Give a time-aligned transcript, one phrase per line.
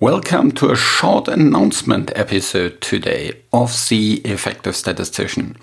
[0.00, 5.56] Welcome to a short announcement episode today of The Effective Statistician.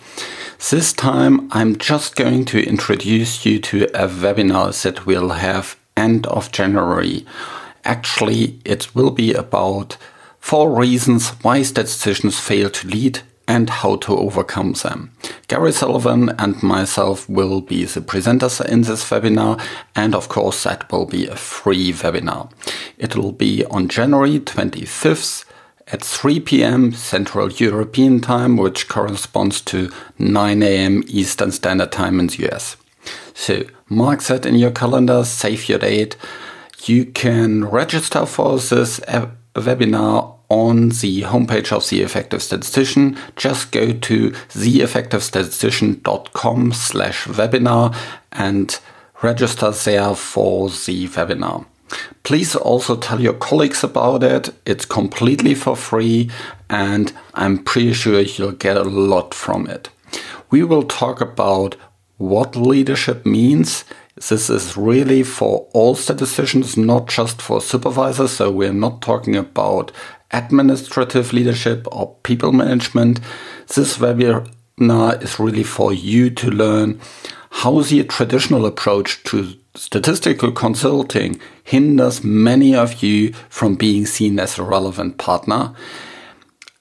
[0.69, 6.27] This time I'm just going to introduce you to a webinar that we'll have end
[6.27, 7.25] of January.
[7.85, 9.95] Actually, it will be about
[10.41, 15.11] four reasons why statisticians fail to lead and how to overcome them.
[15.47, 19.63] Gary Sullivan and myself will be the presenters in this webinar,
[19.95, 22.51] and of course, that will be a free webinar.
[22.97, 25.45] It will be on January 25th
[25.87, 26.93] at 3 p.m.
[26.93, 31.03] Central European Time, which corresponds to 9 a.m.
[31.07, 32.77] Eastern Standard Time in the US.
[33.33, 36.15] So mark that in your calendar, save your date.
[36.85, 38.99] You can register for this
[39.53, 43.17] webinar on the homepage of The Effective Statistician.
[43.35, 47.95] Just go to theeffectivestatistician.com slash webinar
[48.31, 48.79] and
[49.21, 51.65] register there for the webinar.
[52.23, 54.49] Please also tell your colleagues about it.
[54.65, 56.29] It's completely for free
[56.69, 59.89] and I'm pretty sure you'll get a lot from it.
[60.49, 61.75] We will talk about
[62.17, 63.83] what leadership means.
[64.15, 68.31] This is really for all statisticians, not just for supervisors.
[68.31, 69.91] So we're not talking about
[70.31, 73.19] administrative leadership or people management.
[73.67, 77.01] This webinar is really for you to learn
[77.49, 84.57] how the traditional approach to statistical consulting hinders many of you from being seen as
[84.57, 85.73] a relevant partner,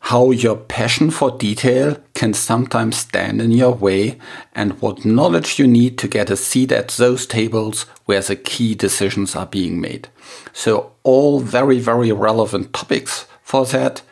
[0.08, 4.18] how your passion for detail can sometimes stand in your way,
[4.54, 8.74] and what knowledge you need to get a seat at those tables where the key
[8.74, 10.06] decisions are being made.
[10.52, 14.02] So all very, very relevant topics for that,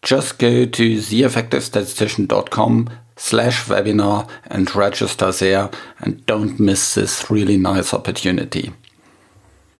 [0.00, 5.68] just go to theeffectivestatistician.com slash webinar and register there
[6.00, 8.72] and don't miss this really nice opportunity.